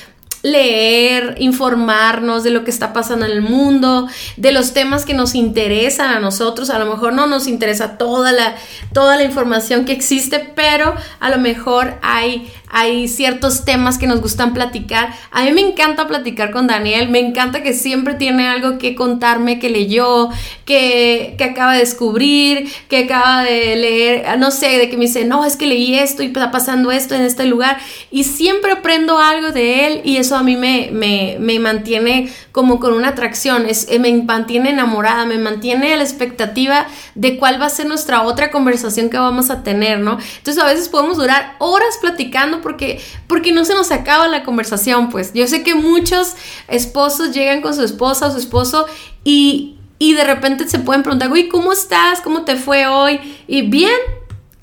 [0.41, 5.35] leer, informarnos de lo que está pasando en el mundo, de los temas que nos
[5.35, 6.69] interesan a nosotros.
[6.69, 8.55] A lo mejor no nos interesa toda la,
[8.93, 14.21] toda la información que existe, pero a lo mejor hay hay ciertos temas que nos
[14.21, 15.13] gustan platicar.
[15.31, 19.59] A mí me encanta platicar con Daniel, me encanta que siempre tiene algo que contarme
[19.59, 20.29] que leyó,
[20.65, 25.25] que, que acaba de descubrir, que acaba de leer, no sé, de que me dice,
[25.25, 27.79] no, es que leí esto y está pasando esto en este lugar.
[28.11, 32.79] Y siempre aprendo algo de él y eso a mí me, me, me mantiene como
[32.79, 37.59] con una atracción, es, eh, me mantiene enamorada, me mantiene a la expectativa de cuál
[37.59, 40.19] va a ser nuestra otra conversación que vamos a tener, ¿no?
[40.37, 45.09] Entonces a veces podemos durar horas platicando porque, porque no se nos acaba la conversación,
[45.09, 45.33] pues.
[45.33, 46.35] Yo sé que muchos
[46.67, 48.85] esposos llegan con su esposa o su esposo
[49.23, 52.21] y, y de repente se pueden preguntar, uy, ¿cómo estás?
[52.21, 53.19] ¿Cómo te fue hoy?
[53.47, 53.97] Y bien,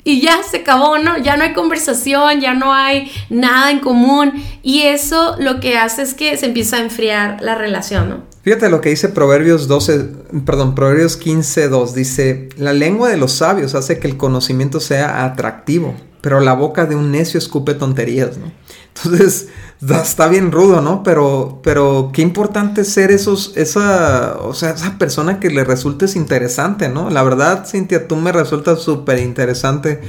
[0.07, 1.17] y ya se acabó, ¿no?
[1.17, 4.31] Ya no hay conversación, ya no hay nada en común
[4.63, 8.23] y eso lo que hace es que se empieza a enfriar la relación, ¿no?
[8.41, 10.05] Fíjate lo que dice Proverbios 12,
[10.45, 15.25] perdón, Proverbios 15, 2, dice, la lengua de los sabios hace que el conocimiento sea
[15.25, 15.93] atractivo
[16.27, 18.51] pero la boca de un necio escupe tonterías, ¿no?
[19.03, 19.47] Entonces,
[19.89, 21.03] está bien rudo, ¿no?
[21.03, 26.89] Pero, pero qué importante ser esos, esa, o sea, esa persona que le resultes interesante,
[26.89, 27.09] ¿no?
[27.09, 30.01] La verdad, Cintia, tú me resultas súper interesante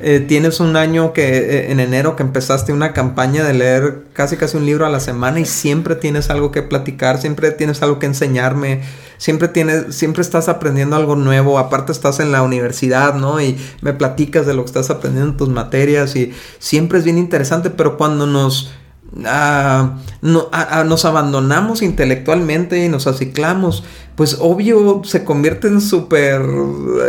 [0.00, 4.36] eh, tienes un año que eh, en enero que empezaste una campaña de leer casi
[4.36, 7.98] casi un libro a la semana y siempre tienes algo que platicar, siempre tienes algo
[7.98, 8.82] que enseñarme,
[9.16, 13.40] siempre tienes, siempre estás aprendiendo algo nuevo, aparte estás en la universidad, ¿no?
[13.40, 17.16] Y me platicas de lo que estás aprendiendo en tus materias y siempre es bien
[17.16, 18.72] interesante, pero cuando nos
[19.24, 20.50] Ah, no,
[20.84, 23.82] nos abandonamos intelectualmente y nos aciclamos,
[24.14, 26.42] pues obvio se convierte en súper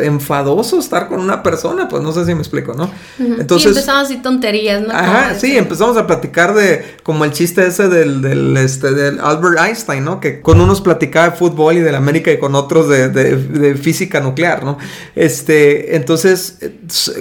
[0.04, 2.90] enfadoso estar con una persona, pues no sé si me explico, ¿no?
[3.18, 3.66] Entonces...
[3.66, 4.94] Y empezamos así tonterías, ¿no?
[4.94, 9.60] Ajá, sí, empezamos a platicar de, como el chiste ese del, del, este, del Albert
[9.60, 10.20] Einstein, ¿no?
[10.20, 13.76] Que con unos platicaba de fútbol y de la América y con otros de, de
[13.76, 14.78] física nuclear, ¿no?
[15.16, 16.60] Este, entonces,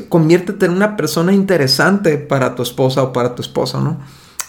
[0.09, 3.99] conviértete en una persona interesante para tu esposa o para tu esposo, ¿no?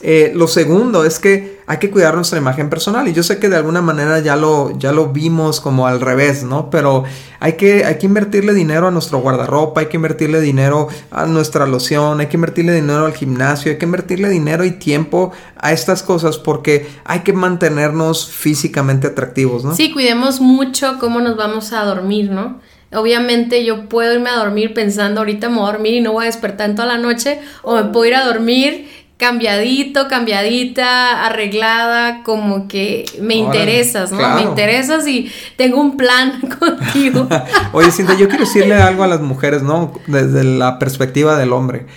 [0.01, 3.49] Eh, lo segundo es que hay que cuidar nuestra imagen personal y yo sé que
[3.49, 6.69] de alguna manera ya lo, ya lo vimos como al revés, ¿no?
[6.69, 7.03] Pero
[7.39, 11.65] hay que, hay que invertirle dinero a nuestro guardarropa, hay que invertirle dinero a nuestra
[11.65, 16.03] loción, hay que invertirle dinero al gimnasio, hay que invertirle dinero y tiempo a estas
[16.03, 19.75] cosas porque hay que mantenernos físicamente atractivos, ¿no?
[19.75, 22.59] Sí, cuidemos mucho cómo nos vamos a dormir, ¿no?
[22.93, 26.23] Obviamente yo puedo irme a dormir pensando ahorita me voy a dormir y no voy
[26.23, 32.23] a despertar en toda la noche o me puedo ir a dormir cambiadito, cambiadita, arreglada,
[32.23, 34.35] como que me interesas, ¿no?
[34.35, 37.27] Me interesas y tengo un plan contigo.
[37.73, 39.91] Oye, Cinta, yo quiero decirle algo a las mujeres, ¿no?
[40.05, 41.87] Desde la perspectiva del hombre.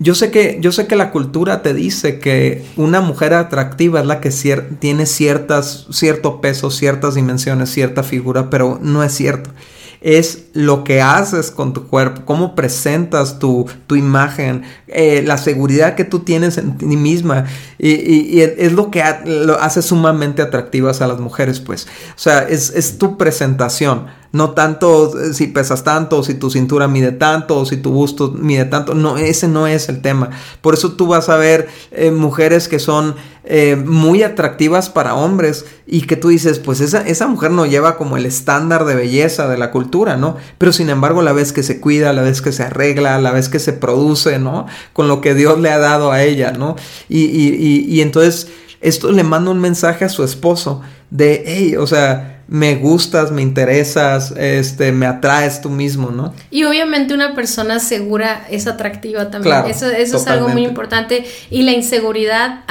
[0.00, 4.06] Yo sé que, yo sé que la cultura te dice que una mujer atractiva es
[4.06, 4.30] la que
[4.78, 9.50] tiene ciertas, cierto peso, ciertas dimensiones, cierta figura, pero no es cierto
[10.00, 16.04] es lo que haces con tu cuerpo, cómo presentas tu, imagen, eh, la seguridad que
[16.04, 17.46] tú tienes en ti misma.
[17.78, 21.86] Y, es lo que lo hace sumamente atractivas a las mujeres, pues.
[22.10, 24.06] O sea, es, tu presentación.
[24.30, 28.66] No tanto eh, si pesas tanto, si tu cintura mide tanto, si tu busto mide
[28.66, 28.94] tanto.
[28.94, 30.30] No, ese no es el tema.
[30.60, 33.14] Por eso tú vas a ver eh, mujeres que son
[33.44, 37.96] eh, muy atractivas para hombres y que tú dices, pues esa, esa mujer no lleva
[37.96, 40.36] como el estándar de belleza de la cultura, ¿no?
[40.58, 43.48] Pero sin embargo, la vez que se cuida, la vez que se arregla, la vez
[43.48, 44.66] que se produce, ¿no?
[44.92, 46.76] Con lo que Dios le ha dado a ella, ¿no?
[47.08, 48.48] Y, y, y, y entonces
[48.82, 53.42] esto le manda un mensaje a su esposo de, hey, o sea, me gustas, me
[53.42, 56.32] interesas, este, me atraes tú mismo, ¿no?
[56.50, 59.66] Y obviamente una persona segura es atractiva también.
[59.68, 61.26] eso eso es algo muy importante.
[61.50, 62.64] Y la inseguridad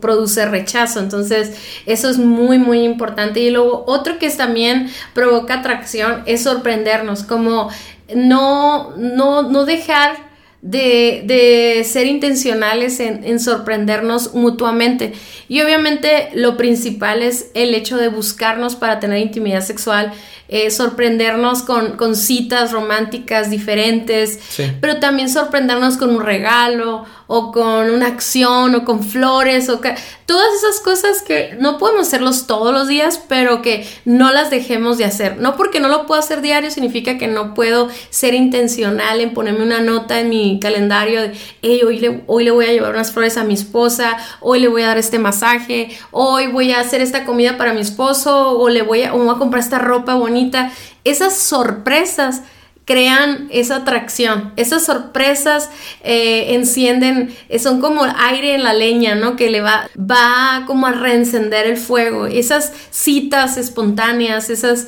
[0.00, 1.00] produce rechazo.
[1.00, 1.52] Entonces,
[1.86, 3.40] eso es muy, muy importante.
[3.40, 7.70] Y luego, otro que también provoca atracción es sorprendernos, como
[8.14, 10.27] no, no, no dejar
[10.60, 15.12] de, de, ser intencionales en, en, sorprendernos mutuamente.
[15.48, 20.12] Y obviamente lo principal es el hecho de buscarnos para tener intimidad sexual,
[20.48, 24.38] eh, sorprendernos con, con, citas románticas diferentes,
[24.80, 29.80] pero también sorprendernos con un regalo o con una acción o con flores o
[30.26, 34.96] todas esas cosas que no podemos hacerlos todos los días, pero que no las dejemos
[34.96, 35.36] de hacer.
[35.36, 39.62] No porque no lo puedo hacer diario significa que no puedo ser intencional en ponerme
[39.62, 43.12] una nota en mi calendario de, hey, hoy le, hoy le voy a llevar unas
[43.12, 47.02] flores a mi esposa, hoy le voy a dar este masaje, hoy voy a hacer
[47.02, 50.72] esta comida para mi esposo o le voy o voy a comprar esta ropa bonita.
[51.04, 52.42] Esas sorpresas
[52.88, 54.54] crean esa atracción.
[54.56, 55.68] Esas sorpresas
[56.02, 59.36] eh, encienden, eh, son como aire en la leña, ¿no?
[59.36, 62.24] Que le va, va como a reencender el fuego.
[62.24, 64.86] Esas citas espontáneas, esas,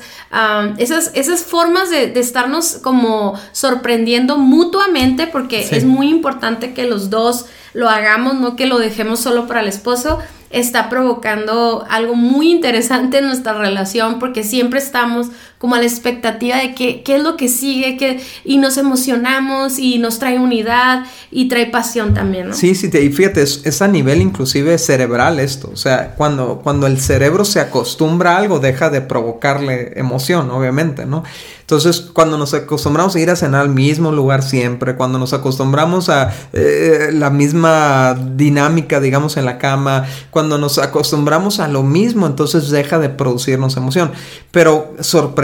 [0.79, 7.45] esas, esas formas de, estarnos como sorprendiendo mutuamente, porque es muy importante que los dos
[7.73, 10.17] lo hagamos, no que lo dejemos solo para el esposo
[10.49, 15.27] está provocando algo muy interesante en nuestra relación porque siempre estamos
[15.61, 19.77] como a la expectativa de qué, qué es lo que sigue que, y nos emocionamos
[19.77, 22.55] y nos trae unidad y trae pasión también, ¿no?
[22.55, 26.99] Sí, sí, y fíjate, es, a nivel inclusive cerebral esto, o sea, cuando, cuando el
[26.99, 31.23] cerebro se acostumbra a algo deja de provocarle emoción, obviamente, ¿no?
[31.71, 36.09] Entonces, cuando nos acostumbramos a ir a cenar al mismo lugar siempre, cuando nos acostumbramos
[36.09, 42.27] a eh, la misma dinámica, digamos, en la cama, cuando nos acostumbramos a lo mismo,
[42.27, 44.11] entonces deja de producirnos emoción.
[44.51, 44.93] Pero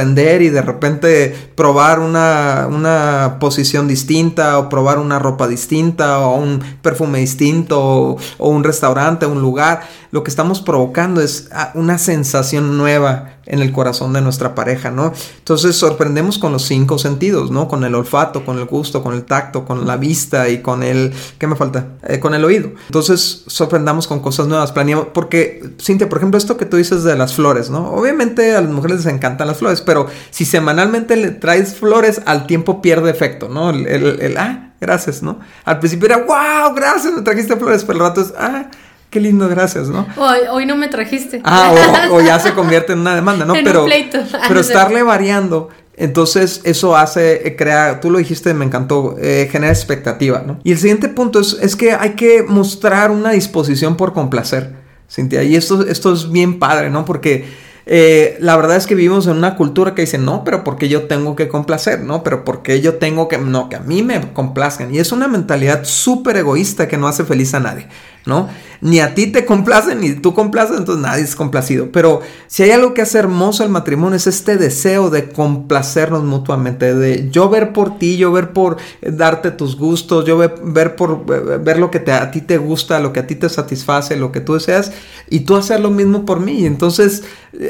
[0.08, 6.36] sorprender y de repente probar una, una posición distinta o probar una ropa distinta o
[6.36, 11.72] un perfume distinto o, o un restaurante, un lugar, lo que estamos provocando es ah,
[11.74, 15.14] una sensación nueva en el corazón de nuestra pareja, ¿no?
[15.40, 17.68] Entonces sorprendemos con los cinco sentidos, ¿no?
[17.68, 21.14] Con el olfato, con el gusto, con el tacto, con la vista y con el...
[21.38, 21.88] ¿Qué me falta?
[22.08, 22.72] Eh, con el oído.
[22.88, 27.16] Entonces sorprendamos con cosas nuevas, planeamos, porque, Cintia, por ejemplo, esto que tú dices de
[27.16, 27.92] las flores, ¿no?
[27.92, 29.97] Obviamente a las mujeres les encantan las flores, pero
[30.30, 33.72] si semanalmente le traes flores, al tiempo pierde efecto, ¿no?
[33.72, 35.40] El, el, ah, gracias, ¿no?
[35.66, 38.70] Al principio era, wow, gracias, me trajiste flores, pero el rato es, ah,
[39.10, 40.08] qué lindo, gracias, ¿no?
[40.18, 41.42] Hoy, hoy no me trajiste.
[41.44, 41.74] Ah,
[42.12, 43.54] o, ya se convierte en una demanda, ¿no?
[43.64, 43.86] pero,
[44.48, 49.74] pero estarle variando, entonces eso hace, eh, crea, tú lo dijiste, me encantó, eh, genera
[49.74, 50.60] expectativa, ¿no?
[50.64, 54.76] Y el siguiente punto es, es que hay que mostrar una disposición por complacer,
[55.10, 57.06] Cintia, y esto, esto es bien padre, ¿no?
[57.06, 57.67] Porque...
[57.90, 61.04] Eh, la verdad es que vivimos en una cultura que dice, no, pero porque yo
[61.04, 64.94] tengo que complacer, no, pero porque yo tengo que, no, que a mí me complazcan.
[64.94, 67.88] Y es una mentalidad súper egoísta que no hace feliz a nadie.
[68.28, 68.50] ¿No?
[68.80, 71.92] Ni a ti te complacen, ni tú complaces, entonces nadie es complacido.
[71.92, 76.94] Pero si hay algo que hace hermoso el matrimonio es este deseo de complacernos mutuamente,
[76.94, 81.80] de yo ver por ti, yo ver por darte tus gustos, yo ver, por ver
[81.80, 84.54] lo que a ti te gusta, lo que a ti te satisface, lo que tú
[84.54, 84.92] deseas,
[85.30, 86.66] y tú hacer lo mismo por mí.
[86.66, 87.24] Entonces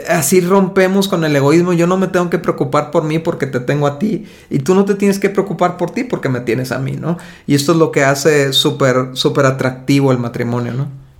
[0.10, 1.72] así rompemos con el egoísmo.
[1.72, 4.76] Yo no me tengo que preocupar por mí porque te tengo a ti, y tú
[4.76, 7.18] no te tienes que preocupar por ti porque me tienes a mí, ¿no?
[7.46, 10.47] Y esto es lo que hace súper atractivo el matrimonio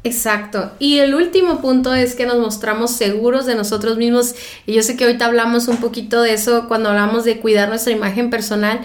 [0.04, 0.72] Exacto.
[0.80, 4.36] Y el último punto es que nos mostramos seguros de nosotros mismos.
[4.66, 7.92] Y yo sé que ahorita hablamos un poquito de eso cuando hablamos de cuidar nuestra
[7.92, 8.80] imagen personal.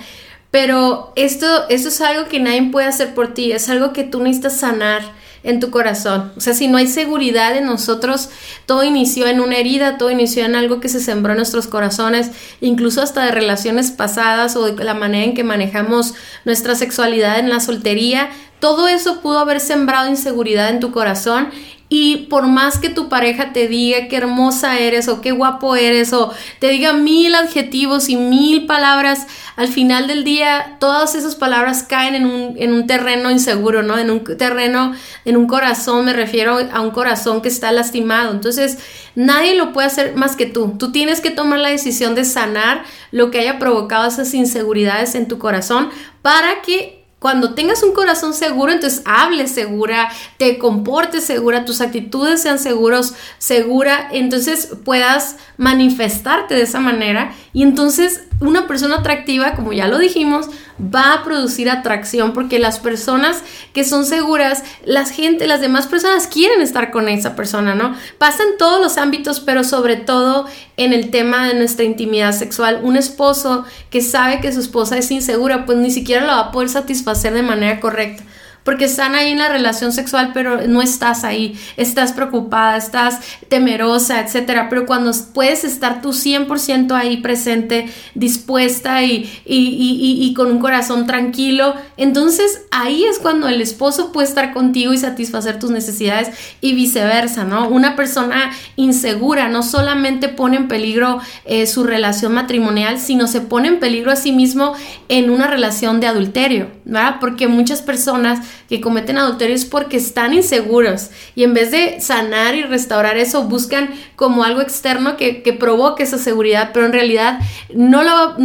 [0.52, 3.52] Pero esto, esto es algo que nadie puede hacer por ti.
[3.52, 5.02] Es algo que tú necesitas sanar
[5.44, 6.30] en tu corazón.
[6.36, 8.28] O sea, si no hay seguridad en nosotros,
[8.66, 12.30] todo inició en una herida, todo inició en algo que se sembró en nuestros corazones,
[12.60, 16.12] incluso hasta de relaciones pasadas o de la manera en que manejamos
[16.44, 18.28] nuestra sexualidad en la soltería.
[18.60, 21.48] Todo eso pudo haber sembrado inseguridad en tu corazón
[21.94, 26.14] Y por más que tu pareja te diga qué hermosa eres o qué guapo eres
[26.14, 29.26] o te diga mil adjetivos y mil palabras,
[29.56, 33.98] al final del día todas esas palabras caen en un, en un terreno inseguro, ¿no?
[33.98, 34.94] En un terreno,
[35.26, 38.32] en un corazón, me refiero a un corazón que está lastimado.
[38.32, 38.78] Entonces,
[39.14, 40.76] nadie lo puede hacer más que tú.
[40.78, 45.28] Tú tienes que tomar la decisión de sanar lo que haya provocado esas inseguridades en
[45.28, 45.90] tu corazón
[46.22, 52.42] para que cuando tengas un corazón seguro, entonces hables segura, te comportes segura, tus actitudes
[52.42, 59.72] sean seguros, segura, entonces puedas manifestarte de esa manera y entonces una persona atractiva, como
[59.72, 60.48] ya lo dijimos,
[60.82, 66.26] va a producir atracción porque las personas que son seguras, la gente, las demás personas
[66.26, 67.94] quieren estar con esa persona, ¿no?
[68.18, 72.80] Pasa en todos los ámbitos, pero sobre todo en el tema de nuestra intimidad sexual.
[72.82, 76.52] Un esposo que sabe que su esposa es insegura, pues ni siquiera la va a
[76.52, 78.24] poder satisfacer de manera correcta
[78.64, 84.20] porque están ahí en la relación sexual, pero no estás ahí, estás preocupada, estás temerosa,
[84.20, 84.68] etcétera.
[84.68, 91.74] Pero cuando puedes estar tú 100% ahí presente, dispuesta y, y, con un corazón tranquilo,
[91.96, 97.44] entonces ahí es cuando el esposo puede estar contigo y satisfacer tus necesidades y viceversa,
[97.44, 97.68] ¿no?
[97.68, 103.68] Una persona insegura no solamente pone en peligro eh, su relación matrimonial, sino se pone
[103.68, 104.74] en peligro a sí mismo
[105.08, 107.16] en una relación de adulterio, ¿verdad?
[107.20, 112.54] Porque muchas personas que cometen adulterio es porque están inseguros y en vez de sanar
[112.54, 117.38] y restaurar eso buscan como algo externo que, provoque esa seguridad, pero en realidad
[117.74, 118.36] no lo,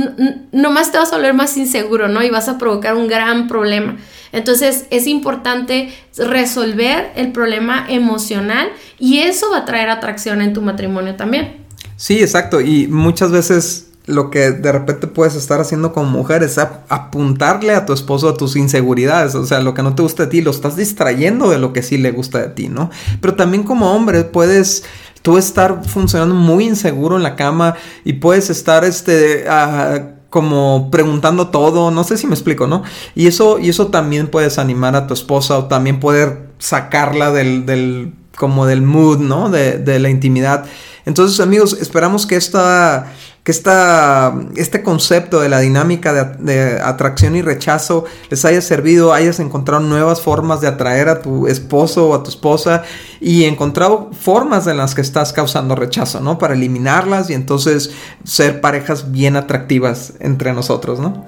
[0.52, 2.22] nomás te vas a volver más inseguro, ¿no?
[2.24, 3.98] Y vas a provocar un gran problema.
[4.32, 10.62] Entonces es importante resolver el problema emocional y eso va a traer atracción en tu
[10.62, 11.66] matrimonio también.
[11.96, 12.62] Sí, exacto.
[12.62, 17.86] Y muchas veces lo que de repente puedes estar haciendo como mujer es apuntarle a
[17.86, 20.52] tu esposo a tus inseguridades, o sea, lo que no te gusta de ti, lo
[20.52, 22.90] estás distrayendo de lo que sí le gusta de ti, ¿no?
[23.20, 24.86] Pero también como hombre puedes
[25.22, 31.50] tú estar funcionando muy inseguro en la cama y puedes estar, este, ah, como preguntando
[31.50, 32.84] todo, no sé si me explico, ¿no?
[33.14, 37.66] Y eso, y eso también puedes animar a tu esposa o también poder sacarla del,
[37.66, 39.50] del como del mood, ¿no?
[39.50, 40.66] De, de la intimidad.
[41.06, 43.12] Entonces, amigos, esperamos que esta
[43.48, 49.40] que esta, este concepto de la dinámica de, atracción y rechazo les haya servido, hayas
[49.40, 52.84] encontrado nuevas formas de atraer a tu esposo o a tu esposa
[53.22, 56.38] y encontrado formas en las que estás causando rechazo, ¿no?
[56.38, 57.92] Para eliminarlas y entonces
[58.26, 61.26] ser parejas bien atractivas entre nosotros, ¿no?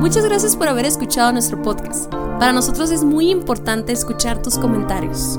[0.00, 2.10] Muchas gracias por haber escuchado nuestro podcast.
[2.38, 5.38] Para nosotros es muy importante escuchar tus comentarios.